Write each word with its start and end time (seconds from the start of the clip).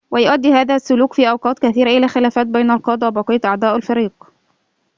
ويؤدي 0.11 0.53
هذا 0.53 0.75
السلوك 0.75 1.13
في 1.13 1.29
أوقات 1.29 1.59
كثيرة 1.59 1.89
إلى 1.89 2.07
خلافات 2.07 2.47
بين 2.47 2.71
القادة 2.71 3.07
وبقية 3.07 3.41
أعضاء 3.45 3.75
الفريق 3.75 4.11